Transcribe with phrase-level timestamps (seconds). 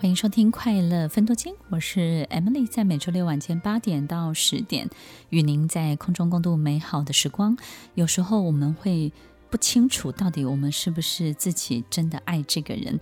[0.00, 4.88] 欢迎收听《快乐分多金》，我是 Emily，在每周六晚间八点到十点，
[5.30, 7.58] 与您在空中共度美好的时光。
[7.96, 9.12] 有时候我们会
[9.50, 13.00] 不清楚，到底我们是不是自己真的爱这个人。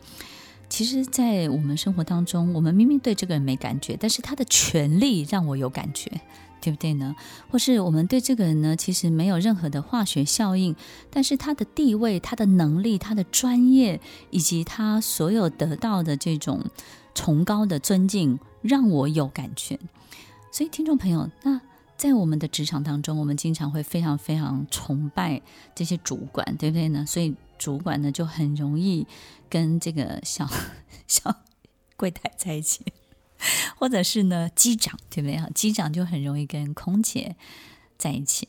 [0.71, 6.11] 其实，在我们生活当中，我们明明对这个人没感觉，但是他的权利让我有感觉。
[6.61, 7.15] 对不对呢？
[7.51, 10.75] 或是我们对这个人呢，其实没有任何的化学效应，
[11.11, 14.01] 但是他的地位、他的能力、他的专业，
[14.31, 16.65] 以及他所有得到的这种
[17.15, 19.79] 崇高的尊敬，让我有感觉。
[20.51, 21.61] 所以，听众朋友，那
[21.97, 25.43] 在我们的职场当中，我们经常会非常非常崇拜
[25.75, 27.05] 这些主管，对不对呢？
[27.07, 29.07] 所以，主管呢就很容易
[29.49, 30.49] 跟这个小
[31.07, 31.37] 小
[31.97, 32.85] 柜台在一起。
[33.77, 35.49] 或者是呢，机长对不对啊？
[35.55, 37.37] 机长就很容易跟空姐
[37.99, 38.49] 在一起。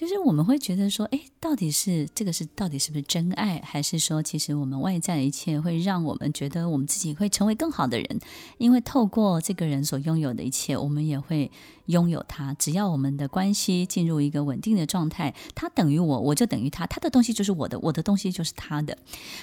[0.00, 8.18] 就是我们会觉得说，哎，到底是这个是到底是不是真爱，还是说其实我们外在的一切会让我们觉得我们自己会成为更好的人？
[8.56, 11.50] 因为透过这个人所拥有的一切，我们也会
[11.84, 12.54] 拥有他。
[12.54, 18.96] 只要我们的关系进入一个稳定的状态，他等于我，我就等于他，他的东西就是我的，我的东西就是他的。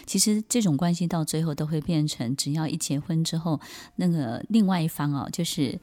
[0.07, 3.61] 其实这种关系到最后都会变成，只要一结婚之后，
[3.97, 5.79] 那个另外一方哦，就是。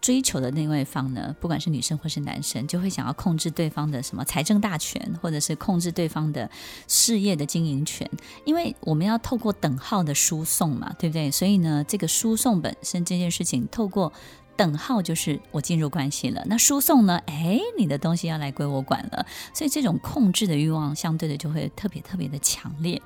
[0.00, 6.50] 追求的另外方呢，不管是女生或是男生，就会想要控制对方的什么财政大权，或者是控制对方的
[6.86, 8.08] 事业的经营权，
[8.44, 11.30] 因为我们要透过等号的输送嘛，对不对？
[11.30, 14.12] 所以呢，这个输送本身这件事情，透过。
[14.58, 17.16] 等号就是我进入关系了，那输送呢？
[17.26, 23.00] 哎，你的东西要来归我管了，所以这种控制的欲望相对的就会特别特别的强烈。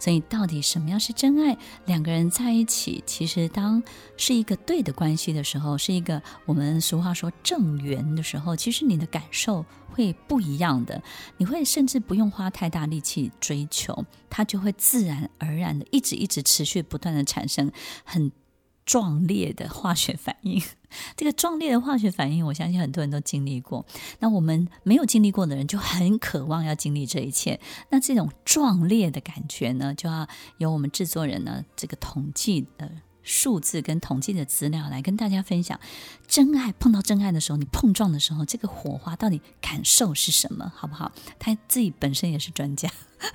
[0.00, 1.56] 所以到底什么样是真爱？
[1.84, 3.80] 两个人在一起，其实当
[4.16, 11.00] 是一个对的关系的时候，是一个我们俗话说正缘的时候，其实你的感受会不一样的。
[11.36, 17.70] 你会甚至不用花太大力气追求，它就会自然而然的一直一直持续不断的产生
[18.04, 18.32] 很。
[18.86, 20.62] 壮烈的化学反应，
[21.14, 23.84] 这个壮烈的化学反应，我相信很多人都经历过。
[24.20, 27.60] 那我们没有经历过的人，就很渴望要经历这一切。
[27.90, 30.26] 那这种壮烈的感觉呢，就要
[30.56, 32.90] 由我们制作人呢，这个统计的。
[33.28, 35.80] 数字跟统计的资料来跟大家分享，
[36.28, 41.10] 真爱碰到真爱的时候，你碰撞的时候，这个火花到底感受是什么，好不好？
[41.36, 42.88] 他自己本身也是专家。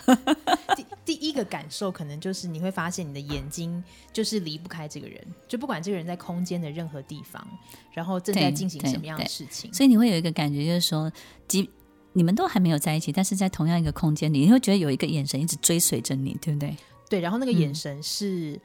[1.12, 3.84] 第第一个感受可能就是你会发现你的眼睛
[4.14, 7.46] 就是离不开这个人，就不管这个人在空间的任何地方，
[7.92, 11.12] 然后正在进行什么样的事情，所以你会有一个感觉，就是说，
[11.48, 11.70] 即
[12.14, 16.76] 你们都还没有在一起，但是在同样一个空间里，你会觉得有一个眼神一直追随着你，对不对？
[17.10, 18.54] 对，然后那个眼神是。
[18.54, 18.62] 嗯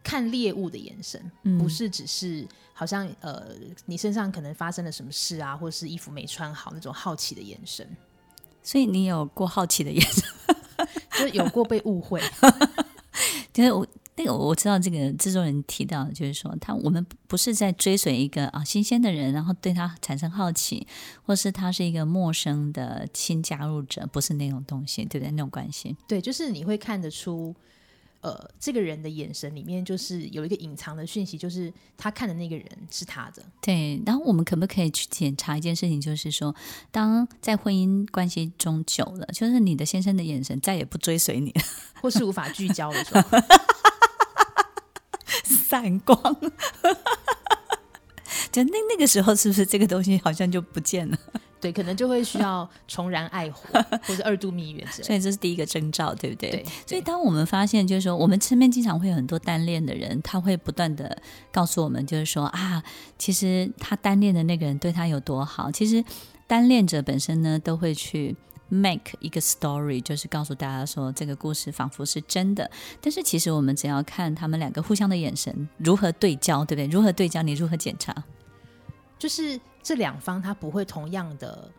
[0.00, 1.20] 看猎物的眼神，
[1.58, 3.48] 不是只是好像呃，
[3.84, 7.86] 你身上可能发生了什么事啊，或者是衣服没穿好那种好奇的眼神。
[8.62, 10.24] 所以你有过好奇的眼神，
[11.18, 12.20] 就是有过被误会。
[13.52, 13.86] 就是我
[14.16, 20.86] 那个我知道这个制作人提到，就是说他我们不是在追随一个啊新鲜的人，然后对他产生好奇，
[21.24, 25.30] 或是他是一个陌生的新加入者，不是那种东西，对不对？
[25.32, 27.54] 那种关系，对，就是你会看得出。
[28.20, 33.42] 呃，这个人的眼神里面就是有一个隐藏的讯息，就是他看的那个人是他的。
[33.62, 36.54] 对，然后我们可不可以去检查一件事情，就是说，
[36.90, 41.54] 当在婚姻关系中久了，就是你的先生的眼神再也不追随你，
[42.02, 43.38] 或是无法聚焦的时候，
[45.44, 46.16] 散光，
[48.50, 51.16] 就那那个时候，是不是这个东西好像就不见了？
[51.60, 53.62] 对，可能就会需要重燃爱火，
[54.04, 55.04] 或者二度蜜月之类。
[55.08, 56.50] 所以这是第一个征兆，对不对？
[56.50, 56.64] 对。
[56.86, 61.20] 所以当我们发现，就是说，我们身边经常会有很多单恋的人，他会不断的
[61.50, 62.82] 告诉我们，就是说啊，
[63.18, 65.70] 其实他单恋的那个人对他有多好。
[65.70, 66.04] 其实
[66.46, 68.36] 单恋者本身呢，都会去
[68.68, 72.70] make 一个 story，就是告诉大家说，这个故事仿佛是真的。
[73.00, 76.86] 但是其实我们只要看他们两个互相的眼神如何对焦，对不对？
[76.86, 77.42] 如何对焦？
[77.42, 78.14] 你如何检查？
[79.18, 81.70] 就是这两方他不会同样的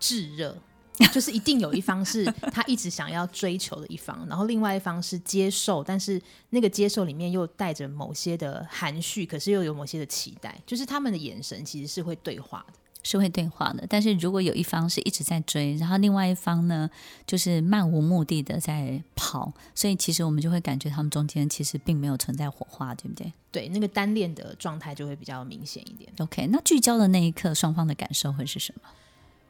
[0.00, 0.56] 炙热，
[1.12, 12.78] 就是一定有一方是他一直想要追求的一方，然后另外一方是接受，但是那个接受里面又带着某些的含蓄，可是又有某些的期待，就是他们的眼神其实是会对话的。
[13.02, 16.90] 是会对话的，但是如果有一方是一直在追，然后另外一方呢，
[17.26, 23.32] 就是漫无目的的在跑，所以其实我们就会感觉他们中间其实并没有存在火花，对不对？
[23.50, 26.12] 对，那个单恋的状态就会比较明显一点。
[26.18, 28.90] OK，那聚焦的那一刻，双方的感受会是什么？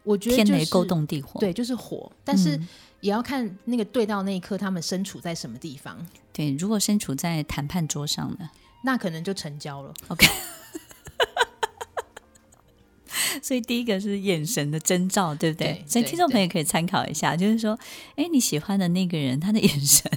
[0.05, 2.59] 我觉得、就是、天雷勾动地火，对，就是火，但是
[3.01, 6.07] 也要看那个对到那一刻他们身处在什么地方。
[6.33, 8.49] 对，如果身处在谈判桌上呢，
[8.85, 9.93] 那可能就成交了。
[10.07, 10.27] OK。
[13.43, 15.73] 所以第一个是眼神的征兆，对不对？
[15.73, 17.79] 对，所以听众朋友可以参考一下，就是说，
[18.17, 20.11] 哎，你喜欢的那个人，他的眼神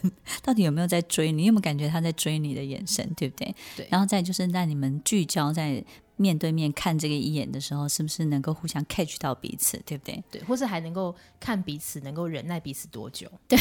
[0.43, 1.45] 到底有没有在追你？
[1.45, 3.55] 有没有感觉他在追你的眼神，对不对？
[3.75, 3.87] 对。
[3.89, 5.83] 然后再就是在你们聚焦在
[6.17, 10.23] 面对面看这个一眼的时候，是不是能够互相 catch 到彼此，对不对？
[10.31, 13.31] 对，或是还能够看彼此，能够忍耐彼此多久？
[13.47, 13.57] 对。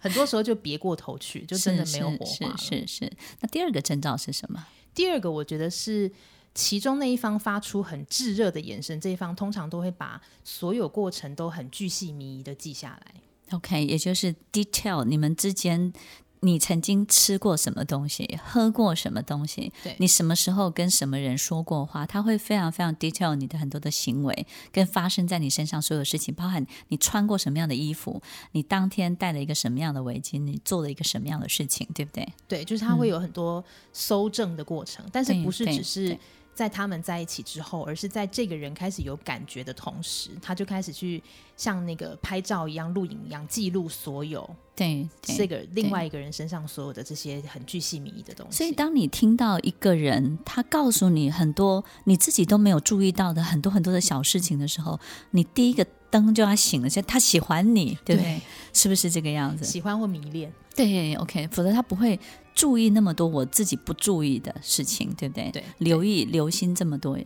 [0.00, 3.12] 很多时候就别过头去，就真的没有火花是，是。
[3.40, 4.64] 那第二个征兆是什么？
[4.94, 6.08] 第二个我觉得是
[6.54, 13.14] 其中那一方发出很炙热的眼神，这一方通常都会把所有过程都很巨细靡遗的记下来。
[13.56, 15.92] OK，也就是 detail 你们之间。
[16.40, 19.72] 你曾经吃过什么东西，喝过什么东西？
[19.82, 22.06] 对，你什么时候跟什么人说过话？
[22.06, 28.22] 他会非常非常 detail 你的很多的行为，跟发生在你身上所有事情，包含你穿过什么样的衣服，
[28.52, 32.32] 你当天戴了一个什么样的围巾，你做了一个什么样的事情，对不对？
[32.46, 36.16] 对，就是他会有很多搜证的过程，嗯、但是不是只是
[36.58, 41.22] 在他们在一起之后，而是在这个人开始有感觉的同时，他就开始去
[41.56, 44.44] 像那个拍照一样、录影一样记录所有。
[44.74, 48.56] 对，这个另外一个人身上所有的这些很具细靡遗的东西。
[48.56, 54.98] 所以，当你听到一个人他告诉你很多你自己都没有注意到的很多很多的小事情的时候，
[55.30, 58.36] 你第一个灯就要醒了，就他喜欢你，对不对？
[58.36, 58.40] 对，
[58.72, 59.64] 是不是这个样子？
[59.64, 60.52] 喜欢或迷恋？
[60.74, 62.18] 对，OK，否则他不会
[62.58, 65.48] 注意那么多我自己不注意的事情，对不对？
[65.52, 67.16] 对，留意留心这么多，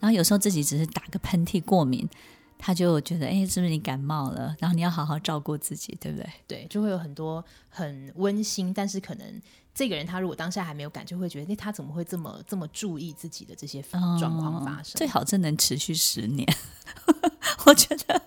[0.00, 2.08] 然后有时候自己只是打个喷嚏过敏。
[2.62, 4.54] 他就觉得，哎，是不是你感冒了？
[4.58, 6.28] 然后你要好好照顾自己，对不对？
[6.46, 9.40] 对，就会有很多很温馨，但是可能
[9.74, 13.80] 这个人他如果当下还没有感觉，会觉得，哎，他怎么会这么这么注意自己的这些
[14.18, 14.92] 状况发生？
[14.92, 16.46] 哦，最好这能持续十年，
[17.64, 18.22] 我觉得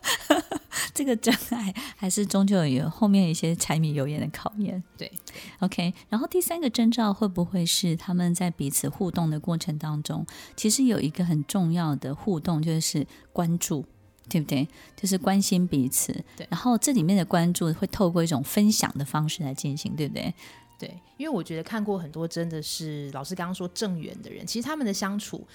[0.93, 4.83] 这个真爱还是终究有后面一些柴米油盐的考验。
[4.97, 5.11] 对
[5.59, 5.93] ，OK。
[6.09, 10.25] 然后第三个征兆会不会是他们在彼此互动的过程当中，
[10.55, 13.85] 其实有一个很重要的互动，就是关注。
[14.29, 14.65] 对不对？
[14.95, 16.47] 就是关心彼此，对。
[16.49, 20.33] 然后这里面的关注会透过一种分享的方式来进行，对不对？
[20.79, 25.45] 对，因为我觉得看过很多真的是老师刚刚说正缘的人，其实他们的相处。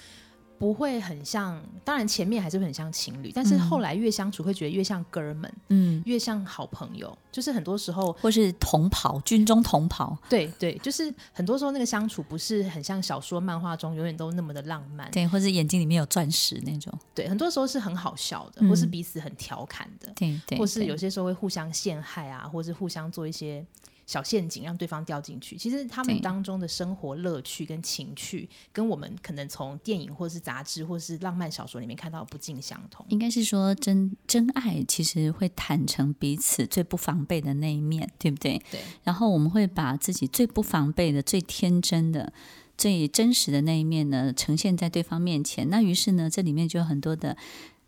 [0.59, 7.17] 不会很像，当然前面还是会很像情侣，但是后来越相处会觉得越像哥们，嗯，越像好朋友。
[7.31, 23.65] 就是很多时候，或是同袍，军中同袍，对对，就是很多时候那个相处不是很像小说、漫画中永远都那么的浪漫，对，或是眼睛里面有钻石那种，对，很多时候是很好笑的，或是彼此很调侃的，对对，或是有些时候会互相陷害啊，或是互相做一些。
[24.09, 33.05] 小陷阱让对方掉进去，其实他们当中的生活乐趣跟情趣，跟我们可能从电影或是杂志或是浪漫小说里面看到不尽相同。
[33.09, 38.59] 应该是说真真爱其实会坦诚彼此最不防备的那一面，对不对？
[38.71, 38.81] 对。
[39.03, 42.33] 然后我们会把自己最不防备的、最天真的、
[42.75, 45.69] 最真实的那一面呢，呈现在对方面前。
[45.69, 47.37] 那于是呢，这里面就有很多的。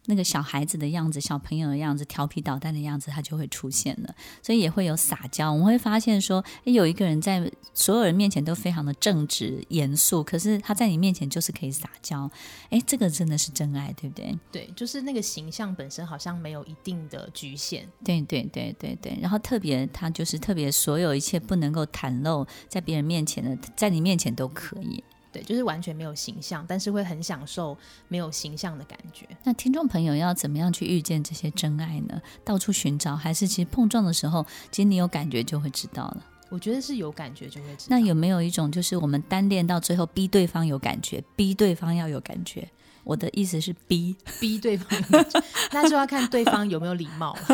[0.06, 4.16] 那个小孩子的样子，小朋友的样子，调皮捣蛋的样子，他就会出现了。
[4.42, 5.52] 所以也会有撒娇。
[5.52, 12.30] 我们会发现说，诶，有一个人在所有人面前都非常的正直严肃，可是他在你面前就是可以撒娇。
[12.72, 14.38] 诶，这个真的是真爱，对不对？
[14.52, 17.88] 对，就是那个形象本身好像没有一定的局限。
[18.04, 19.18] 对对对对对。
[19.22, 25.04] 然后特别，他就是特别，所有一切不能够袒露在别人面前的，在你面前都可以。
[25.32, 29.26] 对，就是完全没有形象，但是会很享受没有形象的感觉。
[29.44, 32.22] 那听众朋友要怎么样去遇见这些真爱呢？
[32.44, 36.26] 到处寻找，还是其实碰撞的时候，其实你有感觉就会知道了。
[36.50, 37.90] 我觉得是有感觉就会知道。
[37.90, 42.68] 那有没有一种，就是我们单恋到最后，逼对方有感觉，逼对方要有感觉？
[43.04, 47.38] 我的意思是逼逼对方有感觉，那就要看对方有没有礼貌。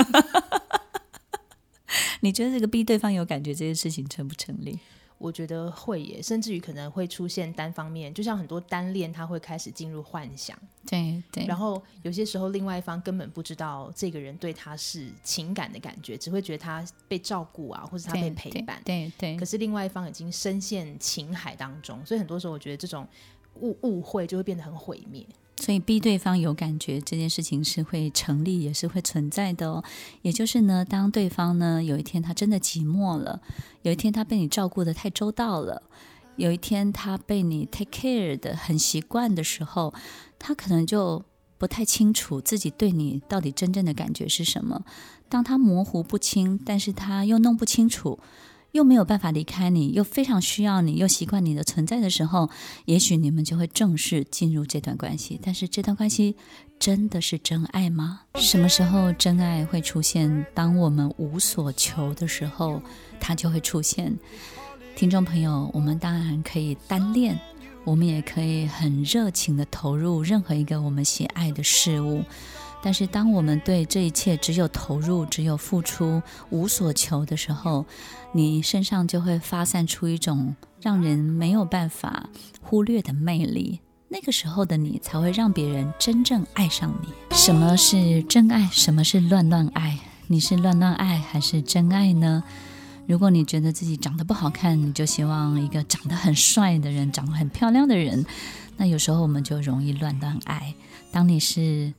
[2.22, 4.80] 你觉得这个逼对方有感觉这件事情成不成立？
[5.20, 10.58] 我觉得会耶，甚至于可能会出现单方面，就像很多单恋，他会开始进入幻想，
[10.88, 11.46] 对对。
[11.46, 19.38] 然后有些时候，另外一方根本不知道这个人对他是情感的感觉，只会觉得他被照顾啊，或者他被陪伴，对对，对。
[19.38, 23.08] 可是另外一方已经深陷情海当中，所以很多时候我觉得这种
[23.62, 25.26] 误误会就会变得很毁灭。
[25.60, 29.84] 所以逼对方有感觉这件事情是会成立，也是会存在的哦。
[30.22, 33.42] 也就是呢，当对方呢有一天他真的寂寞了，
[33.82, 35.82] 有一天他被你照顾得太周到了，
[36.36, 39.94] 有一天他被你 take care 的很习惯的时候，
[40.38, 41.26] 他可能就
[41.58, 44.86] 不太清楚自己对你到底真正的感觉是什么。
[45.28, 48.20] 当他模糊不清，但是他又弄不清楚。
[48.77, 52.48] 又没有办法离开你，又非常需要你，又习惯你的存在的时候，
[52.86, 55.39] 也许你们就会正式进入这段关系。
[55.41, 56.36] 但是这段关系
[56.77, 58.22] 真的是真爱吗？
[58.36, 60.46] 什么时候真爱会出现？
[60.53, 62.79] 当我们无所求的时候，
[63.19, 64.15] 它就会出现。
[64.96, 67.36] 听众朋友，我们当然可以单恋。
[67.84, 72.22] 我们也可以很热情地投入任何一个我们喜爱的事物。
[72.88, 77.86] 但是，当我们对这一切只有投入、只有付出、无所求的时候，
[78.32, 82.29] 你身上就会发散出一种让人没有办法
[82.62, 83.82] 忽略的魅力。
[84.08, 87.10] 那个时候的你，才会让别人真正爱上你。
[87.36, 88.65] 什么是真爱？
[88.72, 90.00] 什么是乱乱爱？
[90.27, 92.41] 你是乱乱爱还是真爱呢？
[93.06, 98.25] 如果你觉得自己长得不好看，你就希望一个长得很帅的人，长得很漂亮的人，
[98.77, 100.74] 那有时候我们就容易乱乱爱。
[101.12, 101.94] 当你是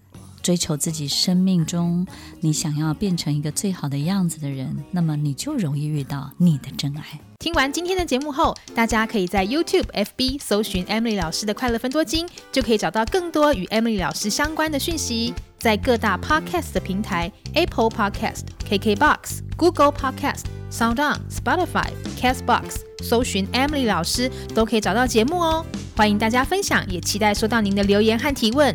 [0.49, 2.07] 追求自己生命中
[2.41, 7.21] 你想要变成一个最好的样子的人，那么你就容易遇到你的真爱。
[7.39, 15.35] 听完今天的节目后，大家可以在 YouTube、FB 搜寻 Emily 老师的快乐分多金，就可以找到更多与 Emily 老师相关的讯息。
[15.59, 25.67] 在各大 Podcast 的平台，Apple Podcast、KKBox、Google Podcast、SoundOn、Spotify、Castbox，搜寻 Emily 老师都可以找到节目哦。
[25.95, 28.75] 欢迎大家分享，也期待收到您的留言和提问。